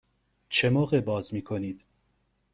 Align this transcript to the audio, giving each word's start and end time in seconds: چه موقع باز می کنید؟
چه 0.49 0.69
موقع 0.69 0.99
باز 1.01 1.33
می 1.33 1.41
کنید؟ 1.41 1.85